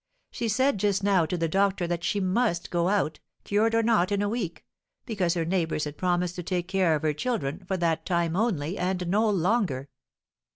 [0.31, 4.11] She said just now to the doctor that she must go out, cured or not,
[4.11, 4.65] in a week,
[5.05, 8.79] because her neighbours had promised to take care of her children for that time only
[8.79, 9.89] and no longer."